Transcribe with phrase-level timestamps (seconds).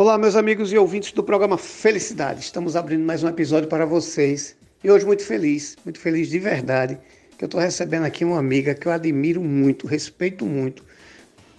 [0.00, 2.40] Olá, meus amigos e ouvintes do programa Felicidade.
[2.40, 4.56] Estamos abrindo mais um episódio para vocês.
[4.82, 6.98] E hoje muito feliz, muito feliz de verdade,
[7.36, 10.82] que eu estou recebendo aqui uma amiga que eu admiro muito, respeito muito.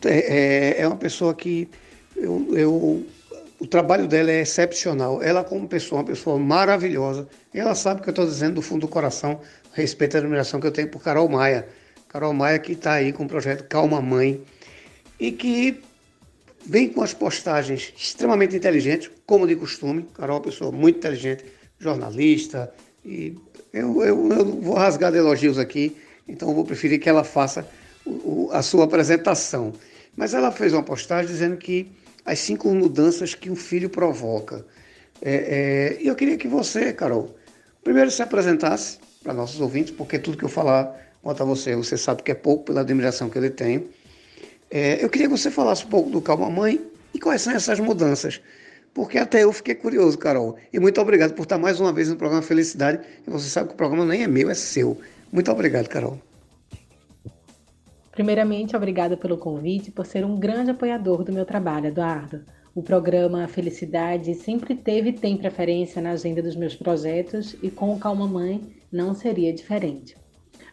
[0.04, 1.70] É, é, é uma pessoa que
[2.16, 3.06] eu, eu,
[3.60, 5.22] o trabalho dela é excepcional.
[5.22, 7.28] Ela, como pessoa, uma pessoa maravilhosa.
[7.54, 9.40] E ela sabe o que eu estou dizendo do fundo do coração,
[9.72, 11.68] respeito e admiração que eu tenho por Carol Maia.
[12.10, 14.42] Carol Maia que está aí com o projeto Calma Mãe
[15.20, 15.80] e que
[16.66, 20.06] vem com as postagens extremamente inteligentes, como de costume.
[20.14, 21.46] Carol é uma pessoa muito inteligente,
[21.80, 22.72] jornalista,
[23.04, 23.36] e
[23.74, 25.96] eu, eu, eu vou rasgar de elogios aqui,
[26.28, 27.68] então vou preferir que ela faça
[28.06, 29.74] o, o, a sua apresentação.
[30.16, 31.92] Mas ela fez uma postagem dizendo que
[32.26, 34.66] as cinco mudanças que um filho provoca.
[35.22, 37.36] É, é, e eu queria que você, Carol,
[37.84, 41.98] primeiro se apresentasse para nossos ouvintes, porque tudo que eu falar quanto a você, você
[41.98, 43.88] sabe que é pouco pela admiração que ele tem.
[44.72, 46.82] É, eu queria que você falasse um pouco do Calma Mãe
[47.14, 48.42] e quais são essas mudanças.
[48.94, 50.56] Porque até eu fiquei curioso, Carol.
[50.72, 53.02] E muito obrigado por estar mais uma vez no programa Felicidade.
[53.28, 54.98] E você sabe que o programa nem é meu, é seu.
[55.32, 56.18] Muito obrigado, Carol.
[58.12, 62.42] Primeiramente, obrigada pelo convite por ser um grande apoiador do meu trabalho, Eduardo.
[62.74, 67.94] O programa Felicidade sempre teve e tem preferência na agenda dos meus projetos e com
[67.94, 70.16] o Calma Mãe não seria diferente.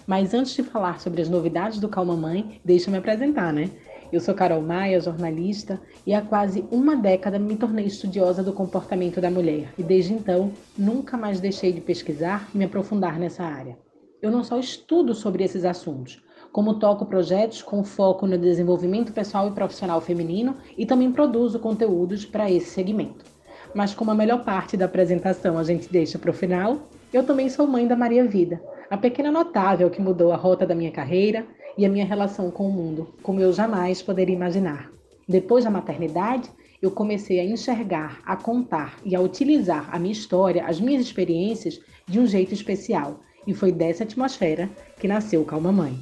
[0.07, 3.71] Mas antes de falar sobre as novidades do Calma Mãe, deixa eu me apresentar, né?
[4.11, 9.21] Eu sou Carol Maia, jornalista, e há quase uma década me tornei estudiosa do comportamento
[9.21, 13.77] da mulher, e desde então nunca mais deixei de pesquisar e me aprofundar nessa área.
[14.23, 19.47] Eu não só estudo sobre esses assuntos, como toco projetos com foco no desenvolvimento pessoal
[19.49, 23.27] e profissional feminino e também produzo conteúdos para esse segmento.
[23.75, 27.51] Mas como a melhor parte da apresentação a gente deixa para o final, eu também
[27.51, 28.59] sou mãe da Maria Vida,
[28.91, 31.47] a pequena notável que mudou a rota da minha carreira
[31.79, 34.91] e a minha relação com o mundo, como eu jamais poderia imaginar.
[35.29, 36.51] Depois da maternidade,
[36.83, 41.81] eu comecei a enxergar, a contar e a utilizar a minha história, as minhas experiências
[42.09, 43.21] de um jeito especial.
[43.47, 44.69] E foi dessa atmosfera
[44.99, 45.97] que nasceu Calma Mãe.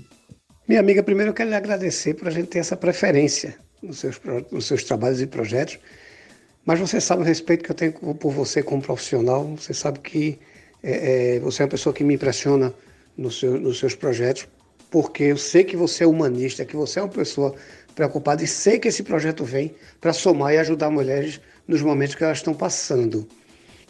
[0.67, 4.19] Minha amiga, primeiro eu quero lhe agradecer por a gente ter essa preferência nos seus,
[4.51, 5.79] nos seus trabalhos e projetos.
[6.65, 9.45] Mas você sabe o respeito que eu tenho por você como profissional.
[9.57, 10.39] Você sabe que
[10.83, 12.73] é, é, você é uma pessoa que me impressiona
[13.31, 14.49] seu, nos seus projetos
[14.97, 17.55] porque eu sei que você é humanista, que você é uma pessoa
[17.95, 22.25] preocupada e sei que esse projeto vem para somar e ajudar mulheres nos momentos que
[22.25, 23.29] elas estão passando.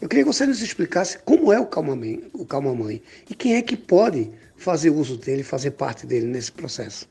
[0.00, 3.00] Eu queria que você nos explicasse como é o Calma Mãe, o Calma Mãe
[3.30, 7.06] e quem é que pode fazer uso dele, fazer parte dele nesse processo.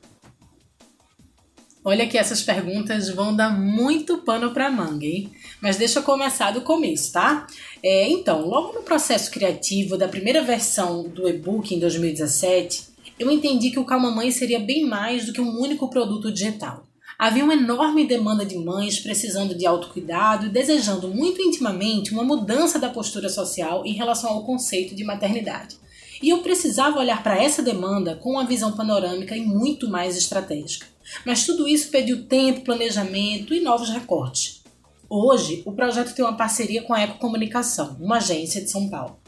[1.82, 5.32] Olha que essas perguntas vão dar muito pano para manga, hein?
[5.62, 7.46] Mas deixa eu começar do começo, tá?
[7.82, 13.70] É, então, logo no processo criativo da primeira versão do e-book em 2017, eu entendi
[13.70, 16.86] que o Calma Mãe seria bem mais do que um único produto digital.
[17.18, 22.78] Havia uma enorme demanda de mães precisando de autocuidado e desejando muito intimamente uma mudança
[22.78, 25.76] da postura social em relação ao conceito de maternidade.
[26.22, 30.86] E eu precisava olhar para essa demanda com uma visão panorâmica e muito mais estratégica.
[31.24, 34.62] Mas tudo isso pediu tempo, planejamento e novos recortes.
[35.08, 39.18] Hoje, o projeto tem uma parceria com a Ecocomunicação, uma agência de São Paulo.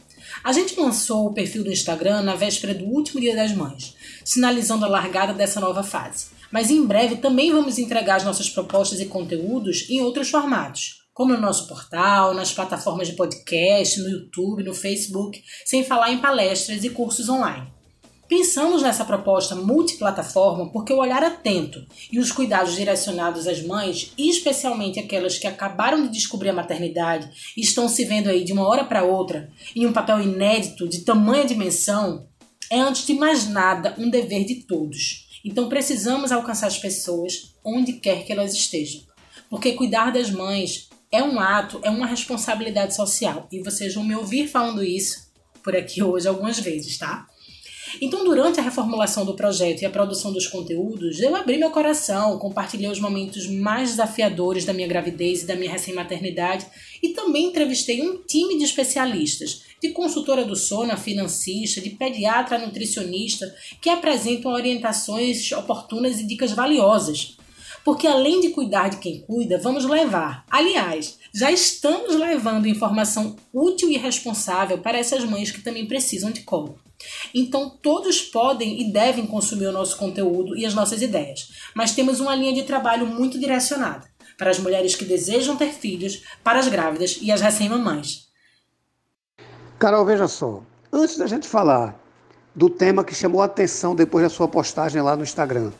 [0.42, 3.94] A gente lançou o perfil do Instagram na véspera do último Dia das Mães,
[4.24, 6.26] sinalizando a largada dessa nova fase.
[6.50, 11.34] Mas em breve também vamos entregar as nossas propostas e conteúdos em outros formatos, como
[11.34, 16.84] no nosso portal, nas plataformas de podcast, no YouTube, no Facebook, sem falar em palestras
[16.84, 17.77] e cursos online.
[18.28, 25.00] Pensamos nessa proposta multiplataforma porque o olhar atento e os cuidados direcionados às mães, especialmente
[25.00, 28.84] aquelas que acabaram de descobrir a maternidade e estão se vendo aí de uma hora
[28.84, 32.28] para outra em um papel inédito de tamanha dimensão,
[32.70, 35.26] é antes de mais nada um dever de todos.
[35.42, 39.00] Então precisamos alcançar as pessoas onde quer que elas estejam.
[39.48, 43.48] Porque cuidar das mães é um ato, é uma responsabilidade social.
[43.50, 45.28] E vocês vão me ouvir falando isso
[45.64, 47.26] por aqui hoje algumas vezes, tá?
[48.00, 52.38] Então, durante a reformulação do projeto e a produção dos conteúdos, eu abri meu coração,
[52.38, 56.66] compartilhei os momentos mais desafiadores da minha gravidez e da minha recém-maternidade
[57.02, 63.54] e também entrevistei um time de especialistas, de consultora do sono, financista, de pediatra, nutricionista,
[63.80, 67.37] que apresentam orientações oportunas e dicas valiosas.
[67.88, 73.88] Porque além de cuidar de quem cuida, vamos levar, aliás, já estamos levando informação útil
[73.88, 76.78] e responsável para essas mães que também precisam de colo.
[77.34, 82.20] Então, todos podem e devem consumir o nosso conteúdo e as nossas ideias, mas temos
[82.20, 84.06] uma linha de trabalho muito direcionada
[84.36, 88.28] para as mulheres que desejam ter filhos, para as grávidas e as recém-mamães.
[89.78, 90.62] Carol, veja só,
[90.92, 91.98] antes da gente falar
[92.54, 95.72] do tema que chamou a atenção depois da sua postagem lá no Instagram,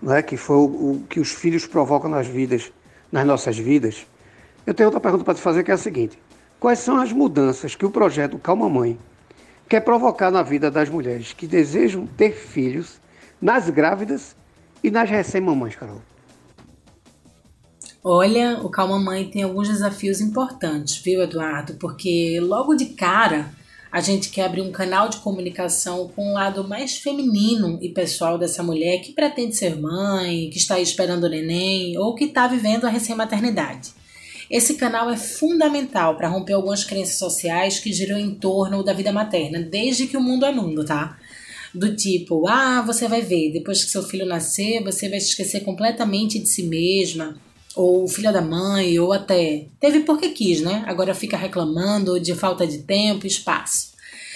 [0.00, 0.22] não é?
[0.22, 2.72] que foi o, o que os filhos provocam nas vidas,
[3.10, 4.06] nas nossas vidas,
[4.66, 6.18] Eu tenho outra pergunta para te fazer que é a seguinte:
[6.58, 8.98] quais são as mudanças que o projeto Calma Mãe
[9.68, 13.00] quer provocar na vida das mulheres que desejam ter filhos,
[13.40, 14.36] nas grávidas
[14.82, 16.02] e nas recém-mamães, Carol?
[18.02, 21.74] Olha, o Calma Mãe tem alguns desafios importantes, viu, Eduardo?
[21.74, 23.50] Porque logo de cara
[23.90, 27.88] a gente quer abrir um canal de comunicação com o um lado mais feminino e
[27.88, 32.46] pessoal dessa mulher que pretende ser mãe, que está esperando o neném ou que está
[32.46, 33.90] vivendo a recém-maternidade.
[34.50, 39.12] Esse canal é fundamental para romper algumas crenças sociais que giram em torno da vida
[39.12, 41.18] materna, desde que o mundo é mundo, tá?
[41.74, 45.60] Do tipo, ah, você vai ver, depois que seu filho nascer, você vai se esquecer
[45.60, 47.36] completamente de si mesma,
[47.76, 50.82] ou filha da mãe, ou até teve porque quis, né?
[50.86, 53.94] Agora fica reclamando de falta de tempo e espaço.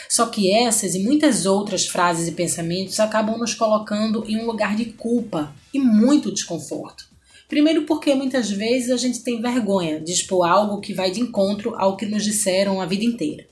[0.09, 4.77] Só que essas e muitas outras frases e pensamentos acabam nos colocando em um lugar
[4.77, 7.09] de culpa e muito desconforto.
[7.49, 11.75] Primeiro, porque muitas vezes a gente tem vergonha de expor algo que vai de encontro
[11.77, 13.47] ao que nos disseram a vida inteira.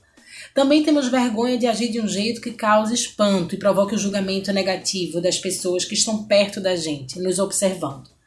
[0.53, 4.51] Também temos vergonha de agir de um jeito que cause espanto e provoque o julgamento
[4.51, 8.18] negativo das pessoas que estão perto da gente, nos observando.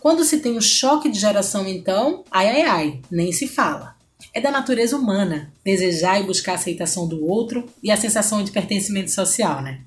[0.00, 3.94] Quando se tem um choque de geração, então, ai ai ai, nem se fala.
[4.32, 8.50] É da natureza humana desejar e buscar a aceitação do outro e a sensação de
[8.50, 9.80] pertencimento social, né?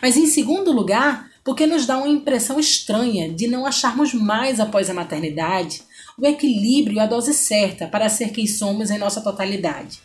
[0.00, 4.88] Mas em segundo lugar, porque nos dá uma impressão estranha de não acharmos mais após
[4.90, 5.82] a maternidade
[6.18, 10.00] o equilíbrio e a dose certa para ser quem somos em nossa totalidade.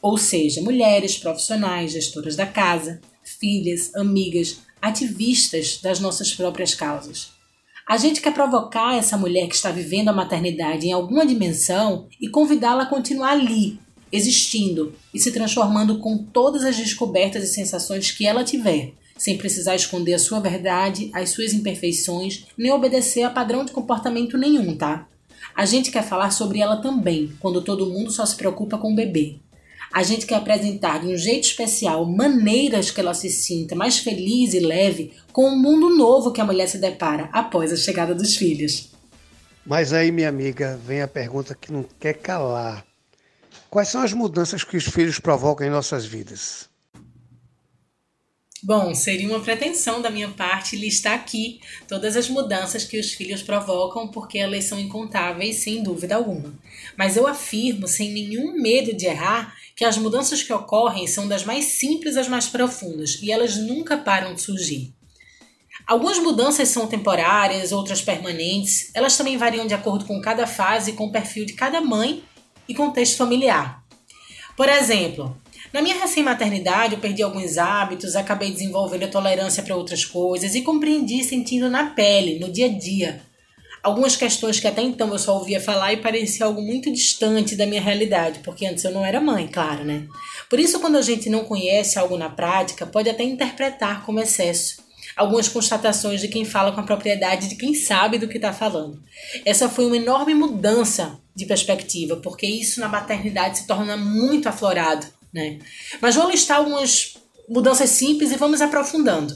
[0.00, 7.30] Ou seja, mulheres profissionais, gestoras da casa, filhas, amigas, ativistas das nossas próprias causas.
[7.88, 12.28] A gente quer provocar essa mulher que está vivendo a maternidade em alguma dimensão e
[12.28, 13.80] convidá-la a continuar ali,
[14.12, 19.74] existindo e se transformando com todas as descobertas e sensações que ela tiver, sem precisar
[19.74, 25.08] esconder a sua verdade, as suas imperfeições, nem obedecer a padrão de comportamento nenhum, tá?
[25.56, 28.94] A gente quer falar sobre ela também, quando todo mundo só se preocupa com o
[28.94, 29.36] bebê.
[29.92, 34.54] A gente quer apresentar de um jeito especial maneiras que ela se sinta mais feliz
[34.54, 38.36] e leve com o mundo novo que a mulher se depara após a chegada dos
[38.36, 38.90] filhos.
[39.64, 42.84] Mas aí, minha amiga, vem a pergunta que não quer calar.
[43.68, 46.68] Quais são as mudanças que os filhos provocam em nossas vidas?
[48.60, 53.40] Bom, seria uma pretensão da minha parte listar aqui todas as mudanças que os filhos
[53.40, 56.52] provocam, porque elas são incontáveis, sem dúvida alguma.
[56.96, 61.44] Mas eu afirmo, sem nenhum medo de errar, que as mudanças que ocorrem são das
[61.44, 64.92] mais simples às mais profundas e elas nunca param de surgir.
[65.86, 68.90] Algumas mudanças são temporárias, outras permanentes.
[68.92, 72.24] Elas também variam de acordo com cada fase com o perfil de cada mãe
[72.68, 73.82] e contexto familiar.
[74.56, 75.34] Por exemplo,
[75.72, 80.62] na minha recém-maternidade, eu perdi alguns hábitos, acabei desenvolvendo a tolerância para outras coisas e
[80.62, 83.20] compreendi sentindo na pele, no dia a dia.
[83.82, 87.64] Algumas questões que até então eu só ouvia falar e parecia algo muito distante da
[87.64, 90.06] minha realidade, porque antes eu não era mãe, claro, né?
[90.50, 94.88] Por isso, quando a gente não conhece algo na prática, pode até interpretar como excesso
[95.18, 99.02] algumas constatações de quem fala com a propriedade de quem sabe do que está falando.
[99.44, 105.06] Essa foi uma enorme mudança de perspectiva, porque isso na maternidade se torna muito aflorado.
[105.32, 105.58] Né?
[106.00, 107.14] Mas vou listar algumas
[107.48, 109.34] mudanças simples e vamos aprofundando.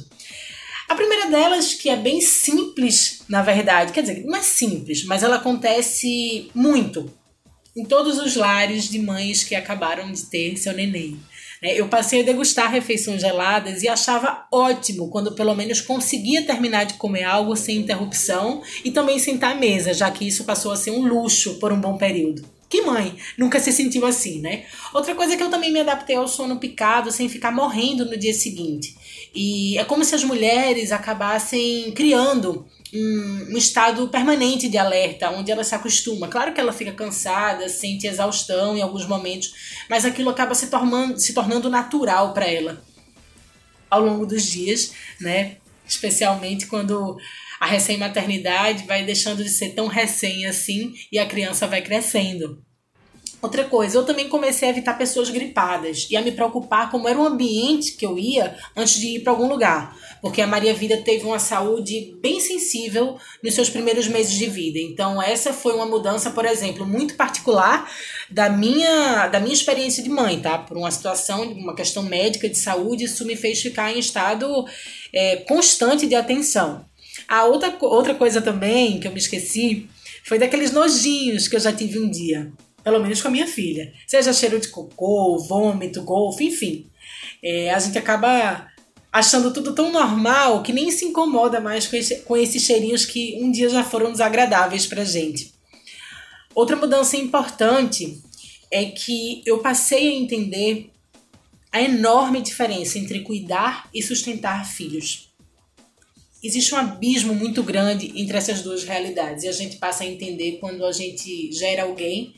[0.88, 5.22] A primeira delas, que é bem simples, na verdade, quer dizer, não é simples, mas
[5.22, 7.10] ela acontece muito
[7.74, 11.18] em todos os lares de mães que acabaram de ter seu neném.
[11.62, 11.74] Né?
[11.74, 16.94] Eu passei a degustar refeições geladas e achava ótimo quando pelo menos conseguia terminar de
[16.94, 20.90] comer algo sem interrupção e também sentar à mesa, já que isso passou a ser
[20.90, 22.44] um luxo por um bom período.
[22.72, 24.64] Que mãe nunca se sentiu assim, né?
[24.94, 28.16] Outra coisa é que eu também me adaptei ao sono picado sem ficar morrendo no
[28.16, 28.96] dia seguinte.
[29.34, 35.62] E é como se as mulheres acabassem criando um, estado permanente de alerta, onde ela
[35.62, 36.28] se acostuma.
[36.28, 39.52] Claro que ela fica cansada, sente exaustão em alguns momentos,
[39.86, 42.82] mas aquilo acaba se tornando, se tornando natural para ela
[43.90, 45.56] ao longo dos dias, né?
[45.86, 47.18] Especialmente quando
[47.62, 52.60] a recém-maternidade vai deixando de ser tão recém assim e a criança vai crescendo.
[53.40, 57.16] Outra coisa, eu também comecei a evitar pessoas gripadas e a me preocupar como era
[57.16, 60.96] o ambiente que eu ia antes de ir para algum lugar, porque a Maria Vida
[60.96, 64.80] teve uma saúde bem sensível nos seus primeiros meses de vida.
[64.80, 67.88] Então, essa foi uma mudança, por exemplo, muito particular
[68.28, 70.58] da minha da minha experiência de mãe, tá?
[70.58, 74.64] Por uma situação, uma questão médica de saúde, isso me fez ficar em estado
[75.12, 76.90] é, constante de atenção.
[77.32, 79.88] A outra, outra coisa também que eu me esqueci
[80.22, 82.52] foi daqueles nojinhos que eu já tive um dia.
[82.84, 83.90] Pelo menos com a minha filha.
[84.06, 86.90] Seja cheiro de cocô, vômito, golfe, enfim.
[87.42, 88.68] É, a gente acaba
[89.10, 93.38] achando tudo tão normal que nem se incomoda mais com, esse, com esses cheirinhos que
[93.42, 95.54] um dia já foram desagradáveis pra gente.
[96.54, 98.20] Outra mudança importante
[98.70, 100.90] é que eu passei a entender
[101.72, 105.31] a enorme diferença entre cuidar e sustentar filhos.
[106.42, 110.58] Existe um abismo muito grande entre essas duas realidades e a gente passa a entender
[110.58, 112.34] quando a gente gera alguém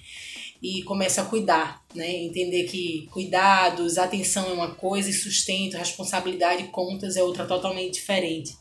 [0.62, 2.10] e começa a cuidar, né?
[2.10, 8.54] Entender que cuidados, atenção é uma coisa e sustento, responsabilidade, contas é outra totalmente diferente.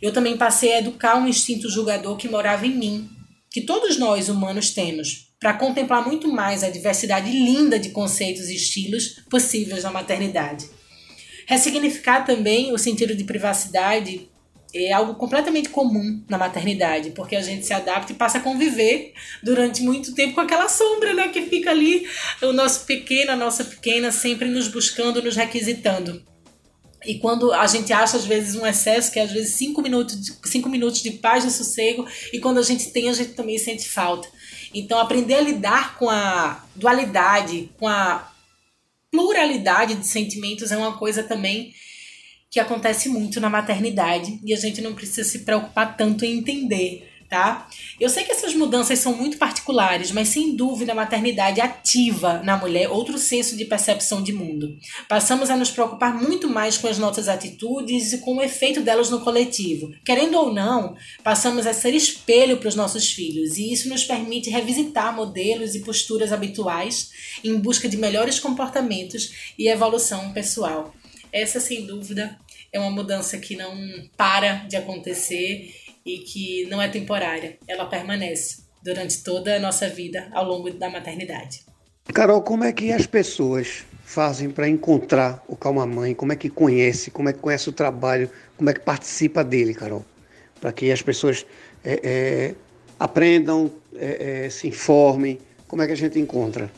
[0.00, 3.08] Eu também passei a educar um instinto julgador que morava em mim,
[3.50, 8.56] que todos nós humanos temos, para contemplar muito mais a diversidade linda de conceitos e
[8.56, 10.68] estilos possíveis na maternidade.
[11.46, 14.28] Ressignificar também o sentido de privacidade
[14.84, 19.12] é algo completamente comum na maternidade, porque a gente se adapta e passa a conviver
[19.42, 22.06] durante muito tempo com aquela sombra, né, que fica ali,
[22.42, 26.22] o nosso pequeno, a nossa pequena, sempre nos buscando, nos requisitando.
[27.04, 30.20] E quando a gente acha, às vezes, um excesso, que é às vezes cinco minutos,
[30.20, 33.58] de, cinco minutos de paz e sossego, e quando a gente tem, a gente também
[33.58, 34.28] sente falta.
[34.74, 38.32] Então, aprender a lidar com a dualidade, com a
[39.10, 41.72] pluralidade de sentimentos é uma coisa também
[42.50, 47.16] que acontece muito na maternidade e a gente não precisa se preocupar tanto em entender
[47.28, 47.68] tá?
[47.98, 52.56] Eu sei que essas mudanças são muito particulares, mas sem dúvida a maternidade ativa na
[52.56, 54.76] mulher outro senso de percepção de mundo.
[55.08, 59.10] Passamos a nos preocupar muito mais com as nossas atitudes e com o efeito delas
[59.10, 59.92] no coletivo.
[60.04, 64.50] Querendo ou não, passamos a ser espelho para os nossos filhos e isso nos permite
[64.50, 67.10] revisitar modelos e posturas habituais
[67.42, 70.92] em busca de melhores comportamentos e evolução pessoal.
[71.36, 72.34] Essa, sem dúvida,
[72.72, 73.76] é uma mudança que não
[74.16, 75.70] para de acontecer
[76.02, 80.88] e que não é temporária, ela permanece durante toda a nossa vida ao longo da
[80.88, 81.60] maternidade.
[82.14, 86.14] Carol, como é que as pessoas fazem para encontrar o Calma Mãe?
[86.14, 87.10] Como é que conhece?
[87.10, 88.30] Como é que conhece o trabalho?
[88.56, 90.06] Como é que participa dele, Carol?
[90.58, 91.44] Para que as pessoas
[91.84, 92.54] é, é,
[92.98, 95.38] aprendam, é, se informem.
[95.68, 96.70] Como é que a gente encontra?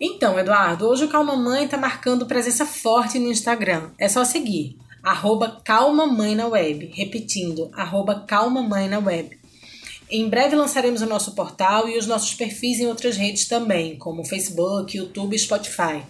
[0.00, 3.90] Então, Eduardo, hoje o Calma Mãe está marcando presença forte no Instagram.
[3.96, 6.90] É só seguir arroba Calma Mãe na Web.
[6.94, 9.38] Repetindo, arroba Calma Mãe na Web.
[10.10, 14.24] Em breve lançaremos o nosso portal e os nossos perfis em outras redes também, como
[14.24, 16.02] Facebook, YouTube e Spotify.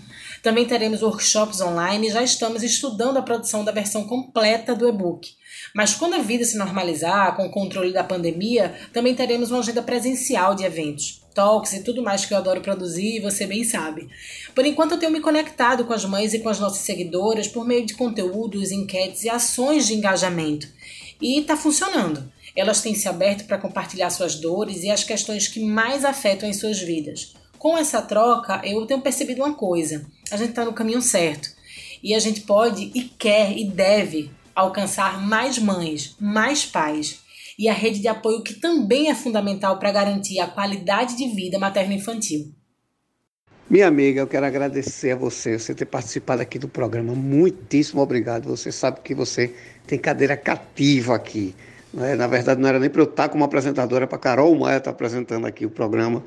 [0.43, 5.31] Também teremos workshops online e já estamos estudando a produção da versão completa do e-book.
[5.75, 9.83] Mas quando a vida se normalizar, com o controle da pandemia, também teremos uma agenda
[9.83, 14.09] presencial de eventos talks e tudo mais que eu adoro produzir, você bem sabe.
[14.55, 17.67] Por enquanto eu tenho me conectado com as mães e com as nossas seguidoras por
[17.67, 20.69] meio de conteúdos, enquetes e ações de engajamento.
[21.21, 22.33] E está funcionando.
[22.57, 26.57] Elas têm se aberto para compartilhar suas dores e as questões que mais afetam as
[26.57, 27.35] suas vidas.
[27.59, 31.49] Com essa troca, eu tenho percebido uma coisa: a gente está no caminho certo.
[32.03, 37.24] E a gente pode e quer e deve alcançar mais mães, mais pais,
[37.59, 41.59] e a rede de apoio que também é fundamental para garantir a qualidade de vida
[41.59, 42.55] materno-infantil.
[43.69, 47.15] Minha amiga, eu quero agradecer a você, você ter participado aqui do programa.
[47.15, 48.47] Muitíssimo obrigado.
[48.47, 49.55] Você sabe que você
[49.87, 51.55] tem cadeira cativa aqui.
[51.97, 52.15] É?
[52.15, 55.47] Na verdade, não era nem para eu estar como apresentadora, para Carol Maia estar apresentando
[55.47, 56.23] aqui o programa,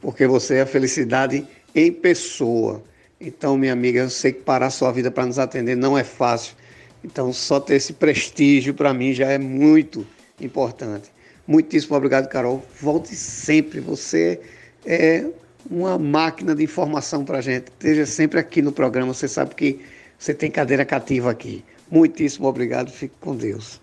[0.00, 2.82] porque você é a felicidade em pessoa.
[3.20, 6.56] Então, minha amiga, eu sei que parar sua vida para nos atender não é fácil.
[7.04, 10.06] Então, só ter esse prestígio para mim já é muito
[10.44, 11.10] importante.
[11.46, 12.64] Muitíssimo obrigado, Carol.
[12.80, 13.80] Volte sempre.
[13.80, 14.40] Você
[14.84, 15.26] é
[15.70, 17.68] uma máquina de informação para a gente.
[17.68, 19.12] Esteja sempre aqui no programa.
[19.12, 19.80] Você sabe que
[20.18, 21.64] você tem cadeira cativa aqui.
[21.90, 22.90] Muitíssimo obrigado.
[22.90, 23.80] Fique com Deus.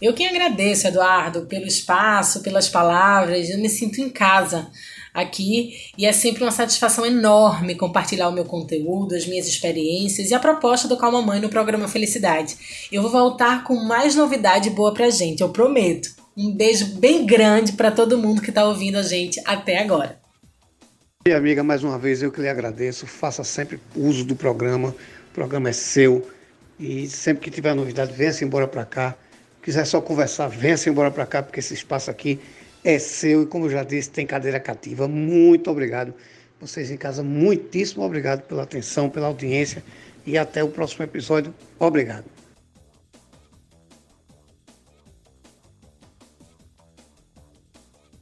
[0.00, 3.50] Eu que agradeço, Eduardo, pelo espaço, pelas palavras.
[3.50, 4.70] Eu me sinto em casa
[5.14, 10.34] aqui e é sempre uma satisfação enorme compartilhar o meu conteúdo, as minhas experiências e
[10.34, 12.56] a proposta do Calma Mãe no programa Felicidade.
[12.90, 16.14] Eu vou voltar com mais novidade boa pra gente, eu prometo.
[16.36, 20.18] Um beijo bem grande para todo mundo que está ouvindo a gente até agora.
[21.26, 23.06] E amiga, mais uma vez eu que lhe agradeço.
[23.06, 24.88] Faça sempre uso do programa.
[24.88, 26.26] O programa é seu.
[26.78, 29.14] E sempre que tiver novidade, venha-se embora para cá.
[29.62, 32.40] Quiser só conversar, venha-se embora para cá, porque esse espaço aqui
[32.84, 35.06] é seu e, como eu já disse, tem cadeira cativa.
[35.06, 36.14] Muito obrigado.
[36.60, 39.82] Vocês em casa, muitíssimo obrigado pela atenção, pela audiência
[40.26, 41.54] e até o próximo episódio.
[41.78, 42.39] Obrigado.